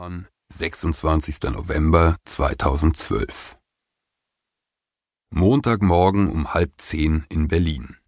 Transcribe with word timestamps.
Hegemann, 0.00 0.28
26. 0.50 1.42
November 1.52 2.16
2012 2.24 3.58
Montagmorgen 5.28 6.30
um 6.30 6.54
halb 6.54 6.72
zehn 6.78 7.26
in 7.28 7.48
Berlin. 7.48 7.98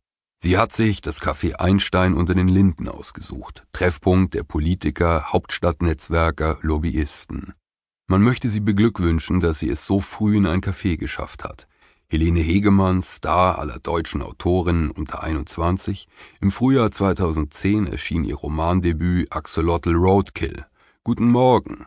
Sie 0.43 0.57
hat 0.57 0.73
sich 0.73 1.03
das 1.03 1.21
Café 1.21 1.57
Einstein 1.57 2.15
unter 2.15 2.35
den 2.35 2.49
Linden 2.49 2.89
ausgesucht, 2.89 3.65
Treffpunkt 3.75 4.33
der 4.33 4.43
Politiker, 4.43 5.35
Hauptstadtnetzwerker, 5.35 6.57
Lobbyisten. 6.63 7.53
Man 8.07 8.23
möchte 8.23 8.49
sie 8.49 8.61
beglückwünschen, 8.61 9.41
dass 9.41 9.59
sie 9.59 9.69
es 9.69 9.85
so 9.85 10.01
früh 10.01 10.39
in 10.39 10.47
ein 10.47 10.63
Café 10.63 10.97
geschafft 10.97 11.45
hat. 11.45 11.69
Helene 12.09 12.41
Hegemann, 12.41 13.03
Star 13.03 13.59
aller 13.59 13.79
deutschen 13.79 14.23
Autorinnen 14.23 14.91
unter 14.91 15.23
21, 15.23 16.09
im 16.41 16.51
Frühjahr 16.51 16.91
2010 16.91 17.87
erschien 17.87 18.25
ihr 18.25 18.37
Romandebüt 18.37 19.31
Axolotl 19.31 19.95
Roadkill. 19.95 20.65
Guten 21.05 21.33
Morgen. 21.33 21.87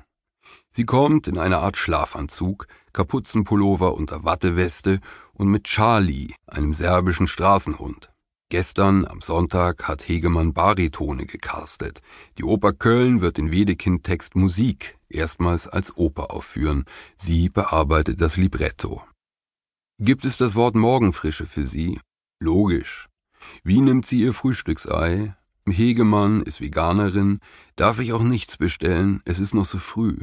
Sie 0.71 0.84
kommt 0.84 1.29
in 1.29 1.38
einer 1.38 1.59
Art 1.59 1.77
Schlafanzug, 1.77 2.67
Kapuzenpullover 2.91 3.94
unter 3.94 4.26
Watteweste 4.26 4.99
und 5.31 5.48
mit 5.48 5.63
Charlie, 5.63 6.34
einem 6.48 6.73
serbischen 6.73 7.26
Straßenhund. 7.26 8.12
Gestern, 8.49 9.05
am 9.05 9.21
Sonntag, 9.21 9.88
hat 9.88 10.05
Hegemann 10.05 10.54
Baritone 10.54 11.26
gecastet. 11.26 12.02
Die 12.38 12.43
Oper 12.43 12.73
Köln 12.73 13.21
wird 13.21 13.38
den 13.38 13.52
Wedekind-Text 13.52 14.35
Musik 14.35 14.98
erstmals 15.07 15.70
als 15.70 15.95
Oper 15.95 16.32
aufführen. 16.32 16.84
Sie 17.16 17.48
bearbeitet 17.48 18.20
das 18.20 18.35
Libretto. 18.35 19.02
Gibt 19.98 20.26
es 20.26 20.35
das 20.35 20.55
Wort 20.55 20.76
Morgenfrische 20.76 21.45
für 21.45 21.66
Sie? 21.66 22.02
Logisch. 22.41 23.07
Wie 23.63 23.79
nimmt 23.79 24.05
sie 24.05 24.20
ihr 24.20 24.34
Frühstücksei? 24.34 25.38
Hegemann 25.68 26.44
ist 26.44 26.62
Veganerin. 26.62 27.40
Darf 27.76 28.00
ich 28.00 28.14
auch 28.14 28.22
nichts 28.22 28.58
bestellen? 28.58 29.22
Es 29.26 29.40
ist 29.40 29.54
noch 29.54 29.66
so 29.66 29.78
früh. 29.78 30.18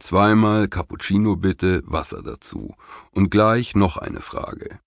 Zweimal 0.00 0.68
Cappuccino 0.68 1.36
bitte, 1.36 1.82
Wasser 1.86 2.22
dazu. 2.22 2.74
Und 3.12 3.30
gleich 3.30 3.74
noch 3.74 3.96
eine 3.96 4.20
Frage. 4.20 4.80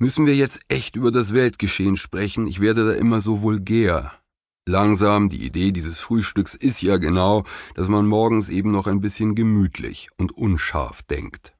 Müssen 0.00 0.26
wir 0.26 0.34
jetzt 0.34 0.60
echt 0.68 0.96
über 0.96 1.10
das 1.10 1.34
Weltgeschehen 1.34 1.96
sprechen? 1.96 2.46
Ich 2.46 2.60
werde 2.60 2.86
da 2.86 2.92
immer 2.92 3.20
so 3.20 3.42
vulgär. 3.42 4.12
Langsam, 4.66 5.28
die 5.28 5.44
Idee 5.44 5.72
dieses 5.72 5.98
Frühstücks 5.98 6.54
ist 6.54 6.82
ja 6.82 6.98
genau, 6.98 7.44
dass 7.74 7.88
man 7.88 8.06
morgens 8.06 8.48
eben 8.48 8.70
noch 8.70 8.86
ein 8.86 9.00
bisschen 9.00 9.34
gemütlich 9.34 10.08
und 10.16 10.32
unscharf 10.32 11.02
denkt. 11.02 11.54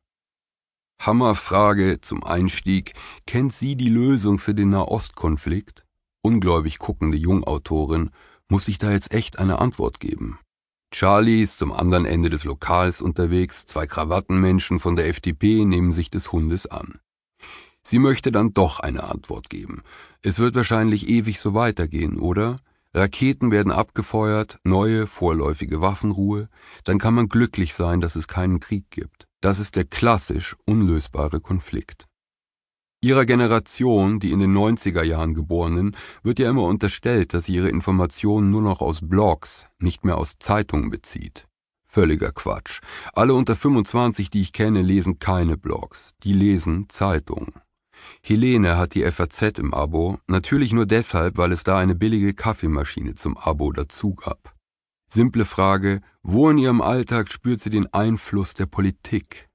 Hammerfrage 1.00 2.00
zum 2.00 2.22
Einstieg. 2.25 2.94
Kennt 3.27 3.53
sie 3.53 3.77
die 3.77 3.88
Lösung 3.88 4.38
für 4.38 4.55
den 4.55 4.70
Nahostkonflikt? 4.70 5.84
Ungläubig 6.28 6.78
guckende 6.78 7.16
Jungautorin, 7.16 8.10
muss 8.50 8.68
ich 8.68 8.76
da 8.76 8.90
jetzt 8.90 9.14
echt 9.14 9.38
eine 9.38 9.60
Antwort 9.60 9.98
geben. 9.98 10.38
Charlie 10.90 11.42
ist 11.42 11.56
zum 11.56 11.72
anderen 11.72 12.04
Ende 12.04 12.28
des 12.28 12.44
Lokals 12.44 13.00
unterwegs, 13.00 13.64
zwei 13.64 13.86
Krawattenmenschen 13.86 14.78
von 14.78 14.94
der 14.94 15.08
FDP 15.08 15.64
nehmen 15.64 15.94
sich 15.94 16.10
des 16.10 16.30
Hundes 16.30 16.66
an. 16.66 17.00
Sie 17.82 17.98
möchte 17.98 18.30
dann 18.30 18.52
doch 18.52 18.78
eine 18.78 19.04
Antwort 19.04 19.48
geben. 19.48 19.82
Es 20.20 20.38
wird 20.38 20.54
wahrscheinlich 20.54 21.08
ewig 21.08 21.40
so 21.40 21.54
weitergehen, 21.54 22.18
oder? 22.18 22.60
Raketen 22.92 23.50
werden 23.50 23.72
abgefeuert, 23.72 24.58
neue 24.64 25.06
vorläufige 25.06 25.80
Waffenruhe, 25.80 26.50
dann 26.84 26.98
kann 26.98 27.14
man 27.14 27.28
glücklich 27.28 27.72
sein, 27.72 28.02
dass 28.02 28.16
es 28.16 28.28
keinen 28.28 28.60
Krieg 28.60 28.90
gibt. 28.90 29.26
Das 29.40 29.58
ist 29.58 29.76
der 29.76 29.84
klassisch 29.84 30.56
unlösbare 30.66 31.40
Konflikt. 31.40 32.07
Ihrer 33.00 33.27
Generation, 33.27 34.18
die 34.18 34.32
in 34.32 34.41
den 34.41 34.52
90er 34.52 35.04
Jahren 35.04 35.32
geborenen, 35.32 35.96
wird 36.24 36.41
ja 36.41 36.50
immer 36.50 36.64
unterstellt, 36.64 37.32
dass 37.32 37.44
sie 37.44 37.54
ihre 37.54 37.68
Informationen 37.68 38.50
nur 38.50 38.60
noch 38.62 38.80
aus 38.80 38.98
Blogs, 39.02 39.68
nicht 39.78 40.04
mehr 40.04 40.18
aus 40.18 40.41
Zeitungen 40.41 40.91
bezieht. 40.91 41.46
Völliger 41.86 42.32
Quatsch. 42.32 42.80
Alle 43.12 43.34
unter 43.34 43.54
25, 43.54 44.30
die 44.30 44.41
ich 44.41 44.52
kenne, 44.52 44.82
lesen 44.82 45.20
keine 45.20 45.56
Blogs, 45.56 46.10
die 46.24 46.32
lesen 46.32 46.88
Zeitungen. 46.88 47.52
Helene 48.20 48.76
hat 48.76 48.94
die 48.94 49.08
FAZ 49.08 49.58
im 49.58 49.72
Abo, 49.74 50.19
natürlich 50.26 50.72
nur 50.72 50.86
deshalb, 50.86 51.36
weil 51.36 51.53
es 51.53 51.62
da 51.62 51.78
eine 51.78 51.94
billige 51.94 52.34
Kaffeemaschine 52.34 53.15
zum 53.15 53.36
Abo 53.36 53.70
dazu 53.70 54.16
gab. 54.16 54.56
Simple 55.09 55.44
Frage, 55.44 56.00
wo 56.25 56.50
in 56.50 56.59
ihrem 56.59 56.80
Alltag 56.80 57.30
spürt 57.30 57.60
sie 57.60 57.70
den 57.70 57.92
Einfluss 57.92 58.54
der 58.54 58.66
Politik? 58.66 59.47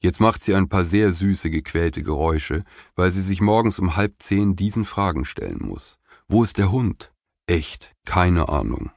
Jetzt 0.00 0.20
macht 0.20 0.42
sie 0.42 0.54
ein 0.54 0.68
paar 0.68 0.84
sehr 0.84 1.12
süße, 1.12 1.50
gequälte 1.50 2.02
Geräusche, 2.02 2.64
weil 2.94 3.10
sie 3.10 3.22
sich 3.22 3.40
morgens 3.40 3.78
um 3.78 3.96
halb 3.96 4.14
zehn 4.20 4.54
diesen 4.54 4.84
Fragen 4.84 5.24
stellen 5.24 5.58
muss. 5.60 5.98
Wo 6.28 6.44
ist 6.44 6.58
der 6.58 6.70
Hund? 6.70 7.12
Echt, 7.46 7.94
keine 8.04 8.48
Ahnung. 8.48 8.90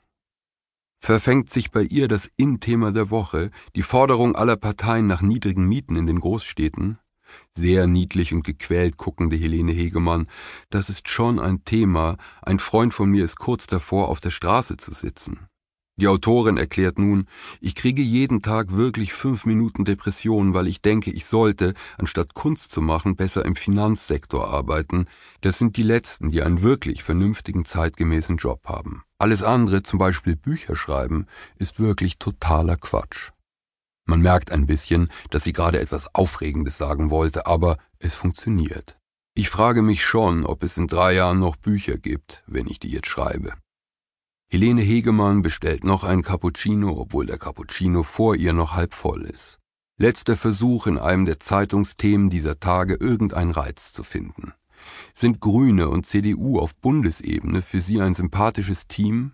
Verfängt 1.00 1.50
sich 1.50 1.72
bei 1.72 1.81
ihr 1.81 2.07
das 2.07 2.29
In-Thema 2.38 2.91
der 2.91 3.09
Woche, 3.09 3.50
die 3.75 3.81
Forderung 3.81 4.35
aller 4.35 4.57
Parteien 4.57 5.07
nach 5.07 5.23
niedrigen 5.23 5.67
Mieten 5.67 5.95
in 5.95 6.06
den 6.06 6.19
Großstädten? 6.19 7.00
Sehr 7.56 7.88
niedlich 7.88 8.33
und 8.33 8.44
gequält 8.44 8.97
guckende 8.97 9.35
Helene 9.38 9.72
Hegemann, 9.72 10.28
das 10.69 10.89
ist 10.89 11.09
schon 11.09 11.39
ein 11.39 11.63
Thema, 11.63 12.18
ein 12.41 12.59
Freund 12.59 12.94
von 12.94 13.09
mir 13.09 13.25
ist 13.25 13.38
kurz 13.38 13.66
davor, 13.66 14.09
auf 14.09 14.19
der 14.19 14.29
Straße 14.29 14.78
zu 14.78 14.94
sitzen. 14.94 15.47
Die 16.01 16.07
Autorin 16.07 16.57
erklärt 16.57 16.97
nun, 16.97 17.28
ich 17.59 17.75
kriege 17.75 18.01
jeden 18.01 18.41
Tag 18.41 18.75
wirklich 18.75 19.13
fünf 19.13 19.45
Minuten 19.45 19.85
Depression, 19.85 20.56
weil 20.56 20.66
ich 20.66 20.81
denke, 20.81 21.12
ich 21.12 21.28
sollte, 21.28 21.75
anstatt 22.00 22.34
Kunst 22.34 22.72
zu 22.72 22.81
machen, 22.81 23.16
besser 23.16 23.45
im 23.45 23.56
Finanzsektor 23.56 24.47
arbeiten. 24.47 25.06
Das 25.41 25.59
sind 25.59 25.78
die 25.78 25.84
Letzten, 25.84 26.31
die 26.31 26.41
einen 26.41 26.63
wirklich 26.63 27.03
vernünftigen, 27.03 27.66
zeitgemäßen 27.66 28.38
Job 28.38 28.62
haben. 28.66 29.03
Alles 29.19 29.44
andere, 29.44 29.84
zum 29.84 30.00
Beispiel 30.00 30.35
Bücher 30.35 30.75
schreiben, 30.75 31.28
ist 31.57 31.79
wirklich 31.79 32.18
totaler 32.18 32.78
Quatsch. 32.78 33.29
Man 34.07 34.22
merkt 34.22 34.51
ein 34.51 34.66
bisschen, 34.66 35.12
dass 35.29 35.44
sie 35.44 35.53
gerade 35.53 35.79
etwas 35.79 36.16
Aufregendes 36.16 36.79
sagen 36.79 37.12
wollte, 37.12 37.45
aber 37.45 37.78
es 38.00 38.16
funktioniert. 38.16 38.97
Ich 39.35 39.50
frage 39.50 39.83
mich 39.83 40.03
schon, 40.03 40.47
ob 40.47 40.63
es 40.63 40.78
in 40.78 40.88
drei 40.88 41.13
Jahren 41.13 41.38
noch 41.38 41.57
Bücher 41.57 41.97
gibt, 41.97 42.44
wenn 42.47 42.66
ich 42.66 42.79
die 42.79 42.89
jetzt 42.89 43.07
schreibe. 43.07 43.53
Helene 44.53 44.81
Hegemann 44.81 45.41
bestellt 45.41 45.85
noch 45.85 46.03
ein 46.03 46.23
Cappuccino, 46.23 47.00
obwohl 47.00 47.25
der 47.25 47.38
Cappuccino 47.38 48.03
vor 48.03 48.35
ihr 48.35 48.51
noch 48.51 48.73
halb 48.73 48.94
voll 48.94 49.22
ist. 49.22 49.59
Letzter 49.97 50.35
Versuch, 50.35 50.88
in 50.88 50.97
einem 50.97 51.23
der 51.23 51.39
Zeitungsthemen 51.39 52.29
dieser 52.29 52.59
Tage 52.59 52.95
irgendeinen 52.95 53.51
Reiz 53.51 53.94
zu 53.94 54.03
finden. 54.03 54.51
Sind 55.13 55.39
Grüne 55.39 55.88
und 55.88 56.06
CDU 56.06 56.59
auf 56.59 56.75
Bundesebene 56.75 57.62
für 57.62 57.79
sie 57.79 58.01
ein 58.01 58.13
sympathisches 58.13 58.88
Team? 58.88 59.31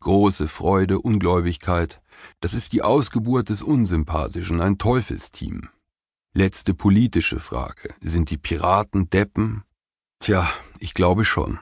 Große 0.00 0.48
Freude, 0.48 1.00
Ungläubigkeit. 1.00 2.02
Das 2.40 2.52
ist 2.52 2.74
die 2.74 2.82
Ausgeburt 2.82 3.48
des 3.48 3.62
Unsympathischen, 3.62 4.60
ein 4.60 4.76
Teufelsteam. 4.76 5.70
Letzte 6.34 6.74
politische 6.74 7.40
Frage. 7.40 7.94
Sind 8.02 8.28
die 8.28 8.36
Piraten 8.36 9.08
Deppen? 9.08 9.62
Tja, 10.18 10.46
ich 10.78 10.92
glaube 10.92 11.24
schon. 11.24 11.58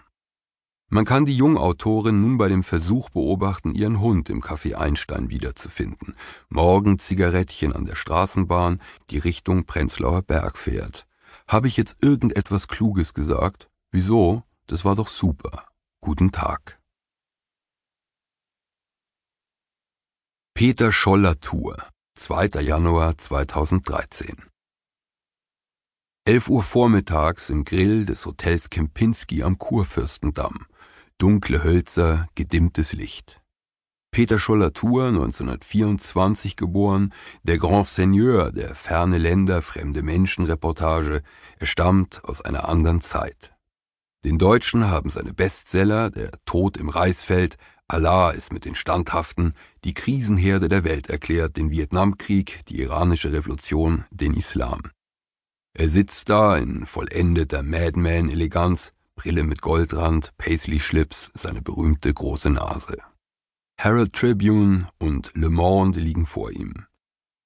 Man 0.89 1.05
kann 1.05 1.27
die 1.27 1.37
Jungautorin 1.37 2.21
nun 2.21 2.39
bei 2.39 2.49
dem 2.49 2.63
Versuch 2.63 3.11
beobachten, 3.11 3.75
ihren 3.75 4.01
Hund 4.01 4.31
im 4.31 4.41
Café 4.41 4.75
Einstein 4.77 5.31
wiederzufinden. 5.31 6.15
Morgen 6.49 6.99
Zigarettchen 6.99 7.73
an 7.73 7.87
der 7.87 7.97
Straßenbahn, 7.97 8.81
die 9.11 9.19
Richtung 9.19 9.65
Prenzlauer 9.65 10.23
Berg 10.23 10.57
fährt. 10.57 11.07
Habe 11.49 11.67
ich 11.67 11.77
jetzt 11.77 11.97
irgendetwas 12.03 12.69
Kluges 12.69 13.15
gesagt? 13.15 13.69
Wieso? 13.91 14.45
Das 14.69 14.85
war 14.85 14.95
doch 14.95 15.09
super. 15.09 15.67
Guten 16.01 16.31
Tag. 16.31 16.79
Peter 20.55 20.93
Scholler 20.93 21.39
Tour, 21.41 21.77
2. 22.15 22.63
Januar 22.63 23.19
2013 23.19 24.37
11 26.29 26.49
Uhr 26.49 26.65
vormittags 26.65 27.51
im 27.51 27.65
Grill 27.65 28.05
des 28.05 28.27
Hotels 28.27 28.69
Kempinski 28.69 29.45
am 29.45 29.59
Kurfürstendamm. 29.59 30.67
Dunkle 31.19 31.65
Hölzer, 31.65 32.29
gedimmtes 32.35 32.93
Licht. 32.93 33.41
Peter 34.11 34.39
Scholler-Tour, 34.39 35.09
1924 35.09 36.57
geboren, 36.57 37.15
der 37.43 37.57
Grand 37.57 37.87
Seigneur 37.87 38.53
der 38.53 38.75
ferne 38.75 39.17
Länder, 39.17 39.63
fremde 39.63 40.03
Menschen-Reportage, 40.03 41.23
er 41.59 41.67
stammt 41.67 42.23
aus 42.25 42.43
einer 42.43 42.69
anderen 42.69 43.01
Zeit. 43.01 43.55
Den 44.25 44.37
Deutschen 44.37 44.91
haben 44.91 45.09
seine 45.09 45.33
Bestseller, 45.33 46.11
der 46.11 46.33
Tod 46.45 46.77
im 46.77 46.91
Reisfeld, 46.91 47.57
Allah 47.89 48.33
ist 48.33 48.53
mit 48.53 48.67
den 48.67 48.75
Standhaften, 48.75 49.55
die 49.85 49.95
Krisenherde 49.95 50.69
der 50.69 50.85
Welt 50.85 51.09
erklärt, 51.09 51.57
den 51.57 51.71
Vietnamkrieg, 51.71 52.61
die 52.69 52.81
iranische 52.81 53.33
Revolution, 53.33 54.05
den 54.11 54.35
Islam. 54.35 54.91
Er 55.73 55.89
sitzt 55.89 56.29
da 56.29 56.59
in 56.59 56.85
vollendeter 56.85 57.63
Madman-Eleganz, 57.63 58.93
Brille 59.17 59.45
mit 59.45 59.63
Goldrand, 59.63 60.33
Paisley-Schlips, 60.37 61.33
seine 61.35 61.63
berühmte 61.63 62.13
große 62.13 62.51
Nase. 62.51 62.99
Herald 63.79 64.13
Tribune 64.13 64.89
und 64.99 65.33
Le 65.35 65.49
Monde 65.49 65.99
liegen 65.99 66.27
vor 66.27 66.53
ihm. 66.53 66.87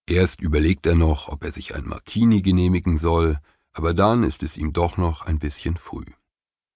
Erst 0.07 0.41
überlegt 0.41 0.85
er 0.87 0.97
noch, 0.97 1.29
ob 1.29 1.45
er 1.45 1.53
sich 1.53 1.75
ein 1.77 1.87
Martini 1.87 2.43
genehmigen 2.43 2.97
soll, 2.97 3.39
aber 3.73 3.95
dann 3.95 4.25
ist 4.25 4.43
es 4.43 4.57
ihm 4.57 4.73
doch 4.73 4.97
noch 4.97 5.23
ein 5.23 5.39
bisschen 5.39 5.77
früh. 5.77 6.07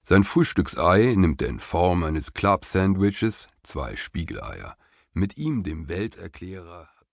Sein 0.04 0.22
Frühstücksei 0.22 1.14
nimmt 1.16 1.42
er 1.42 1.48
in 1.48 1.60
Form 1.60 2.04
eines 2.04 2.32
Club-Sandwiches, 2.32 3.48
zwei 3.64 3.96
Spiegeleier, 3.96 4.76
mit 5.12 5.36
ihm 5.36 5.64
dem 5.64 5.88
Welterklärer 5.88 6.88